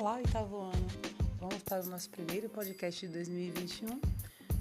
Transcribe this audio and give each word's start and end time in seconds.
Olá, 0.00 0.14
oitavo 0.14 0.62
ano! 0.62 0.86
Vamos 1.38 1.62
para 1.62 1.82
o 1.82 1.86
nosso 1.86 2.08
primeiro 2.08 2.48
podcast 2.48 3.06
de 3.06 3.12
2021 3.12 4.00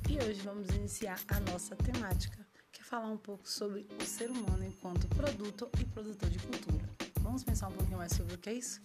e 0.10 0.18
hoje 0.18 0.42
vamos 0.42 0.68
iniciar 0.76 1.18
a 1.30 1.40
nossa 1.40 1.78
temática, 1.78 2.46
que 2.74 2.82
é 2.82 2.84
falar 2.84 3.08
um 3.08 3.16
pouco 3.16 3.50
sobre 3.50 3.88
o 4.02 4.04
ser 4.04 4.30
humano 4.30 4.66
enquanto 4.66 5.08
produto 5.08 5.70
e 5.80 5.86
produtor 5.86 6.30
de 6.30 6.40
cultura. 6.40 6.90
Vamos 7.22 7.42
pensar 7.46 7.70
um 7.70 7.72
pouquinho 7.72 8.00
mais 8.00 8.12
sobre 8.12 8.36
o 8.36 8.38
que 8.38 8.50
é 8.50 8.54
isso? 8.56 8.82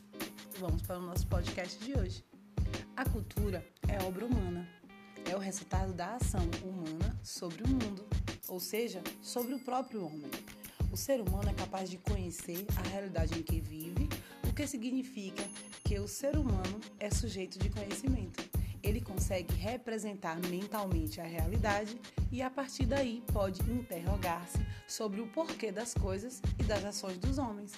Vamos 0.61 0.81
para 0.83 1.01
o 1.01 1.03
nosso 1.03 1.27
podcast 1.27 1.85
de 1.85 1.99
hoje. 1.99 2.25
A 2.97 3.05
cultura 3.05 3.67
é 3.89 4.01
obra 4.05 4.25
humana, 4.25 4.65
é 5.29 5.35
o 5.35 5.41
resultado 5.41 5.93
da 5.93 6.15
ação 6.15 6.49
humana 6.63 7.19
sobre 7.25 7.65
o 7.65 7.69
mundo, 7.69 8.07
ou 8.47 8.61
seja, 8.61 9.03
sobre 9.21 9.55
o 9.55 9.59
próprio 9.59 10.07
homem. 10.07 10.31
O 10.93 10.97
ser 10.97 11.21
humano 11.21 11.51
é 11.51 11.55
capaz 11.55 11.91
de 11.91 11.99
conhecer 11.99 12.65
a 12.77 12.89
realidade 12.91 13.37
em 13.37 13.43
que 13.43 13.61
vive, 13.61 14.09
que 14.55 14.67
significa 14.67 15.43
que 15.83 15.99
o 15.99 16.07
ser 16.07 16.37
humano 16.37 16.81
é 17.01 17.11
sujeito 17.11 17.59
de 17.59 17.69
conhecimento. 17.69 18.43
Ele 18.83 19.01
consegue 19.01 19.53
representar 19.55 20.39
mentalmente 20.49 21.21
a 21.21 21.25
realidade 21.25 21.99
e, 22.31 22.43
a 22.43 22.51
partir 22.51 22.87
daí, 22.87 23.23
pode 23.33 23.63
interrogar-se 23.71 24.59
sobre 24.87 25.21
o 25.21 25.27
porquê 25.29 25.73
das 25.73 25.95
coisas 25.95 26.41
e 26.59 26.63
das 26.63 26.85
ações 26.85 27.19
dos 27.19 27.39
homens. 27.39 27.73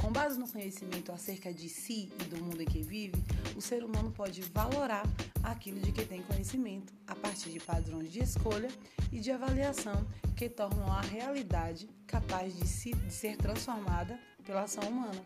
Com 0.00 0.10
base 0.10 0.38
no 0.38 0.48
conhecimento 0.48 1.12
acerca 1.12 1.52
de 1.52 1.68
si 1.68 2.10
e 2.20 2.24
do 2.24 2.42
mundo 2.42 2.62
em 2.62 2.66
que 2.66 2.82
vive, 2.82 3.22
o 3.56 3.60
ser 3.60 3.84
humano 3.84 4.10
pode 4.10 4.40
valorar 4.42 5.04
aquilo 5.42 5.80
de 5.80 5.92
que 5.92 6.04
tem 6.04 6.22
conhecimento 6.22 6.92
a 7.06 7.14
partir 7.14 7.50
de 7.50 7.60
padrões 7.60 8.10
de 8.10 8.20
escolha 8.20 8.70
e 9.12 9.20
de 9.20 9.30
avaliação 9.30 10.06
que 10.36 10.48
tornam 10.48 10.90
a 10.90 11.00
realidade 11.00 11.88
capaz 12.06 12.56
de, 12.56 12.66
se, 12.66 12.92
de 12.92 13.12
ser 13.12 13.36
transformada 13.36 14.18
pela 14.44 14.62
ação 14.62 14.84
humana. 14.84 15.22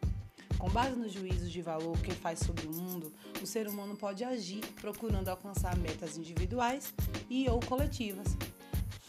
Com 0.63 0.71
base 0.71 0.95
nos 0.95 1.13
juízos 1.13 1.51
de 1.51 1.61
valor 1.61 1.99
que 1.99 2.13
faz 2.13 2.39
sobre 2.39 2.69
o 2.69 2.73
mundo, 2.73 3.13
o 3.43 3.47
ser 3.49 3.67
humano 3.67 3.97
pode 3.97 4.23
agir 4.23 4.65
procurando 4.81 5.27
alcançar 5.27 5.77
metas 5.77 6.17
individuais 6.17 6.95
e 7.29 7.51
ou 7.51 7.59
coletivas. 7.59 8.37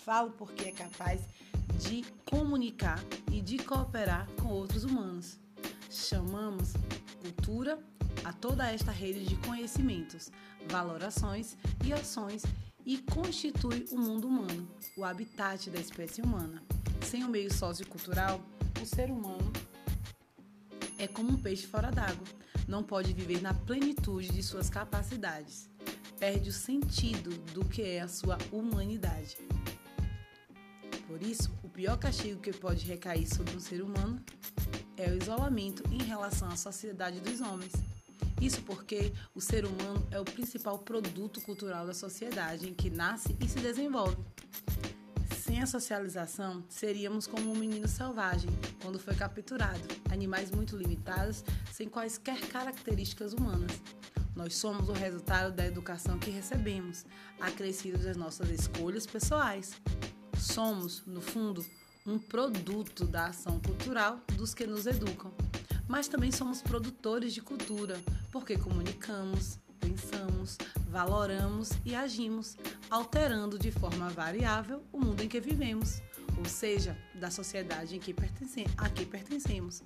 Falo 0.04 0.32
porque 0.32 0.70
é 0.70 0.72
capaz 0.72 1.22
de 1.78 2.04
comunicar 2.26 3.00
e 3.32 3.40
de 3.40 3.60
cooperar 3.60 4.28
com 4.42 4.48
outros 4.48 4.84
humanos. 4.84 5.38
Chamamos 5.92 6.74
cultura 7.22 7.78
a 8.24 8.34
toda 8.34 8.72
esta 8.72 8.92
rede 8.92 9.24
de 9.24 9.36
conhecimentos, 9.48 10.32
valorações 10.68 11.56
e 11.86 11.94
ações 11.94 12.42
e 12.84 12.98
constitui 12.98 13.86
o 13.92 14.00
mundo 14.00 14.28
humano, 14.28 14.68
o 14.98 15.06
habitat 15.06 15.70
da 15.70 15.80
espécie 15.80 16.20
humana. 16.20 16.64
Sem 17.04 17.24
o 17.24 17.30
meio 17.30 17.54
sociocultural, 17.54 18.42
o 18.82 18.86
ser 18.88 19.12
humano 19.12 19.54
é 20.98 21.08
como 21.08 21.32
um 21.32 21.38
peixe 21.38 21.68
fora 21.68 21.92
d'água, 21.92 22.26
não 22.68 22.84
pode 22.84 23.14
viver 23.14 23.42
na 23.42 23.54
plenitude 23.54 24.30
de 24.30 24.44
suas 24.44 24.70
capacidades, 24.70 25.70
perde 26.20 26.50
o 26.50 26.54
sentido 26.54 27.32
do 27.54 27.66
que 27.66 27.82
é 27.82 28.02
a 28.02 28.08
sua 28.08 28.38
humanidade. 28.52 29.38
Por 31.08 31.22
isso, 31.22 31.52
o 31.64 31.70
pior 31.70 31.98
castigo 31.98 32.40
que 32.40 32.52
pode 32.52 32.86
recair 32.86 33.28
sobre 33.28 33.56
um 33.56 33.60
ser 33.60 33.82
humano 33.82 34.24
é 34.98 35.10
o 35.10 35.18
isolamento 35.18 35.84
em 35.92 36.02
relação 36.02 36.48
à 36.48 36.56
sociedade 36.56 37.20
dos 37.20 37.42
homens. 37.42 37.74
Isso 38.42 38.62
porque 38.64 39.14
o 39.34 39.42
ser 39.42 39.66
humano 39.66 40.06
é 40.12 40.20
o 40.20 40.26
principal 40.26 40.80
produto 40.80 41.40
cultural 41.42 41.86
da 41.86 41.94
sociedade 41.94 42.70
em 42.70 42.74
que 42.74 42.90
nasce 42.90 43.36
e 43.40 43.48
se 43.48 43.60
desenvolve. 43.60 44.18
Sem 45.44 45.62
a 45.62 45.66
socialização, 45.66 46.64
seríamos 46.70 47.28
como 47.28 47.52
um 47.52 47.56
menino 47.56 47.86
selvagem 47.86 48.50
quando 48.82 48.98
foi 48.98 49.14
capturado, 49.14 49.82
animais 50.10 50.50
muito 50.50 50.78
limitados, 50.78 51.44
sem 51.70 51.90
quaisquer 51.90 52.40
características 52.48 53.34
humanas. 53.34 53.74
Nós 54.34 54.56
somos 54.56 54.88
o 54.88 54.94
resultado 54.94 55.54
da 55.54 55.66
educação 55.66 56.18
que 56.18 56.32
recebemos, 56.32 57.06
acrescido 57.42 57.98
das 57.98 58.16
nossas 58.16 58.50
escolhas 58.52 59.06
pessoais. 59.06 59.74
Somos, 60.40 61.06
no 61.06 61.20
fundo, 61.20 61.66
um 62.06 62.18
produto 62.18 63.06
da 63.06 63.26
ação 63.26 63.60
cultural 63.60 64.22
dos 64.38 64.54
que 64.54 64.66
nos 64.66 64.88
educam 64.88 65.34
mas 65.86 66.08
também 66.08 66.32
somos 66.32 66.62
produtores 66.62 67.34
de 67.34 67.42
cultura, 67.42 68.02
porque 68.32 68.58
comunicamos, 68.58 69.60
pensamos, 69.80 70.58
valoramos 70.94 71.72
e 71.84 71.96
agimos, 71.96 72.56
alterando 72.88 73.58
de 73.58 73.72
forma 73.72 74.12
variável 74.12 74.84
o 74.92 75.00
mundo 75.00 75.24
em 75.24 75.28
que 75.28 75.42
vivemos, 75.42 76.04
ou 76.38 76.46
seja, 76.46 76.96
da 77.16 77.32
sociedade 77.32 77.96
em 77.96 78.00
que 78.00 78.16
a 78.78 78.90
que 78.90 79.04
pertencemos. 79.04 79.82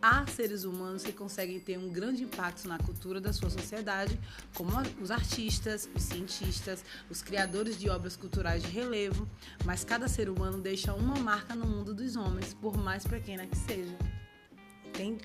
Há 0.00 0.26
seres 0.26 0.64
humanos 0.64 1.02
que 1.02 1.12
conseguem 1.12 1.60
ter 1.60 1.76
um 1.76 1.90
grande 1.90 2.22
impacto 2.22 2.66
na 2.66 2.78
cultura 2.78 3.20
da 3.20 3.30
sua 3.30 3.50
sociedade, 3.50 4.18
como 4.54 4.70
os 5.02 5.10
artistas, 5.10 5.86
os 5.94 6.02
cientistas, 6.04 6.82
os 7.10 7.20
criadores 7.20 7.78
de 7.78 7.90
obras 7.90 8.16
culturais 8.16 8.62
de 8.62 8.70
relevo, 8.70 9.28
mas 9.66 9.84
cada 9.84 10.08
ser 10.08 10.30
humano 10.30 10.62
deixa 10.62 10.94
uma 10.94 11.16
marca 11.16 11.54
no 11.54 11.66
mundo 11.66 11.92
dos 11.92 12.16
homens, 12.16 12.54
por 12.54 12.74
mais 12.78 13.06
pequena 13.06 13.46
que 13.46 13.56
seja 13.56 14.17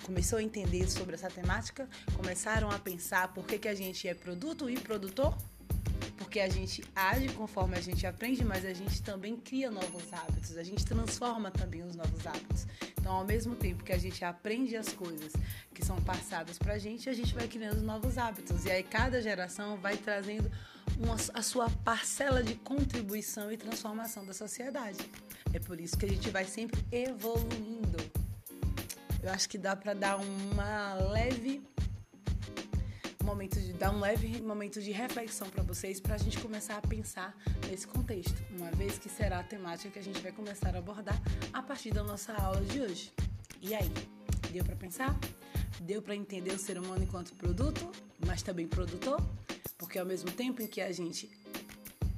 começou 0.05 0.37
a 0.37 0.43
entender 0.43 0.87
sobre 0.89 1.15
essa 1.15 1.29
temática, 1.29 1.89
começaram 2.15 2.69
a 2.69 2.77
pensar 2.77 3.33
por 3.33 3.43
que, 3.45 3.57
que 3.57 3.67
a 3.67 3.73
gente 3.73 4.07
é 4.07 4.13
produto 4.13 4.69
e 4.69 4.79
produtor? 4.79 5.35
Porque 6.15 6.39
a 6.39 6.47
gente 6.47 6.83
age 6.95 7.29
conforme 7.29 7.75
a 7.75 7.81
gente 7.81 8.05
aprende, 8.05 8.45
mas 8.45 8.65
a 8.65 8.73
gente 8.73 9.01
também 9.01 9.35
cria 9.35 9.71
novos 9.71 10.13
hábitos, 10.13 10.57
a 10.57 10.63
gente 10.63 10.85
transforma 10.85 11.49
também 11.49 11.81
os 11.81 11.95
novos 11.95 12.25
hábitos. 12.27 12.67
Então, 12.99 13.13
ao 13.13 13.25
mesmo 13.25 13.55
tempo 13.55 13.83
que 13.83 13.91
a 13.91 13.97
gente 13.97 14.23
aprende 14.23 14.77
as 14.77 14.89
coisas 14.93 15.33
que 15.73 15.83
são 15.83 15.97
passadas 16.03 16.57
para 16.59 16.73
a 16.73 16.77
gente, 16.77 17.09
a 17.09 17.13
gente 17.13 17.33
vai 17.33 17.47
criando 17.47 17.81
novos 17.81 18.17
hábitos. 18.17 18.65
E 18.65 18.71
aí, 18.71 18.83
cada 18.83 19.21
geração 19.21 19.77
vai 19.77 19.97
trazendo 19.97 20.49
uma, 20.97 21.15
a 21.33 21.41
sua 21.41 21.69
parcela 21.83 22.43
de 22.43 22.55
contribuição 22.55 23.51
e 23.51 23.57
transformação 23.57 24.23
da 24.23 24.33
sociedade. 24.33 24.99
É 25.51 25.59
por 25.59 25.81
isso 25.81 25.97
que 25.97 26.05
a 26.05 26.09
gente 26.09 26.29
vai 26.29 26.45
sempre 26.45 26.79
evoluindo 26.91 28.22
eu 29.23 29.31
acho 29.31 29.47
que 29.49 29.57
dá 29.57 29.75
para 29.75 29.93
dar 29.93 30.17
uma 30.17 30.93
leve 30.95 31.61
momento 33.23 33.59
de 33.59 33.73
dar 33.73 33.89
um 33.89 33.99
leve 34.01 34.41
momento 34.41 34.81
de 34.81 34.91
reflexão 34.91 35.49
para 35.49 35.63
vocês 35.63 35.99
para 35.99 36.15
a 36.15 36.17
gente 36.17 36.37
começar 36.39 36.77
a 36.77 36.81
pensar 36.81 37.35
nesse 37.69 37.87
contexto, 37.87 38.43
uma 38.51 38.69
vez 38.71 38.99
que 38.99 39.09
será 39.09 39.39
a 39.39 39.43
temática 39.43 39.89
que 39.89 39.99
a 39.99 40.03
gente 40.03 40.21
vai 40.21 40.31
começar 40.31 40.75
a 40.75 40.79
abordar 40.79 41.19
a 41.53 41.61
partir 41.63 41.91
da 41.91 42.03
nossa 42.03 42.33
aula 42.33 42.61
de 42.61 42.81
hoje. 42.81 43.13
E 43.61 43.73
aí, 43.73 43.89
deu 44.51 44.63
para 44.63 44.75
pensar? 44.75 45.17
Deu 45.81 46.01
para 46.01 46.15
entender 46.15 46.51
o 46.51 46.59
ser 46.59 46.77
humano 46.77 47.03
enquanto 47.03 47.33
produto, 47.35 47.89
mas 48.25 48.43
também 48.43 48.67
produtor? 48.67 49.19
Porque 49.77 49.97
ao 49.97 50.05
mesmo 50.05 50.29
tempo 50.31 50.61
em 50.61 50.67
que 50.67 50.81
a 50.81 50.91
gente 50.91 51.31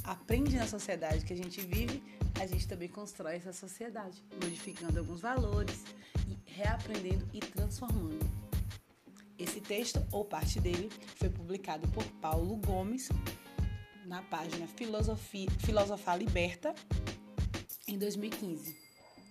aprende 0.05 0.55
na 0.55 0.67
sociedade 0.67 1.25
que 1.25 1.33
a 1.33 1.37
gente 1.37 1.61
vive, 1.61 2.01
a 2.39 2.45
gente 2.45 2.67
também 2.67 2.87
constrói 2.87 3.35
essa 3.35 3.53
sociedade, 3.53 4.21
modificando 4.41 4.99
alguns 4.99 5.21
valores, 5.21 5.83
reaprendendo 6.45 7.27
e 7.33 7.39
transformando. 7.39 8.25
Esse 9.37 9.59
texto, 9.59 10.05
ou 10.11 10.23
parte 10.23 10.59
dele, 10.59 10.89
foi 11.15 11.29
publicado 11.29 11.87
por 11.89 12.03
Paulo 12.21 12.55
Gomes 12.57 13.09
na 14.05 14.21
página 14.21 14.67
Filosofia, 14.67 15.49
Filosofar 15.59 16.17
Liberta 16.17 16.73
em 17.87 17.97
2015. 17.97 18.77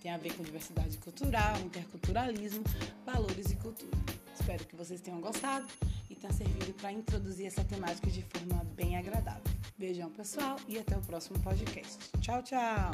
Tem 0.01 0.11
a 0.11 0.17
ver 0.17 0.33
com 0.35 0.43
diversidade 0.43 0.97
cultural, 0.99 1.59
interculturalismo, 1.61 2.63
valores 3.03 3.51
e 3.51 3.55
cultura. 3.55 3.97
Espero 4.39 4.63
que 4.65 4.75
vocês 4.75 5.01
tenham 5.01 5.19
gostado 5.19 5.65
e 6.07 6.15
tenha 6.15 6.31
servido 6.31 6.73
para 6.73 6.91
introduzir 6.91 7.47
essa 7.47 7.63
temática 7.63 8.11
de 8.11 8.21
forma 8.21 8.63
bem 8.75 8.97
agradável. 8.97 9.54
Beijão, 9.77 10.09
pessoal, 10.09 10.55
e 10.69 10.77
até 10.79 10.95
o 10.95 11.01
próximo 11.01 11.37
podcast. 11.39 11.97
Tchau, 12.21 12.41
tchau! 12.41 12.91